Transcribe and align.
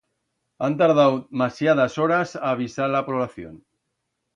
Han 0.67 0.77
tardau 0.79 1.19
masiadas 1.43 2.01
horas 2.03 2.37
a 2.43 2.45
avisar 2.57 2.89
a 2.91 2.93
la 2.99 3.07
población. 3.11 3.67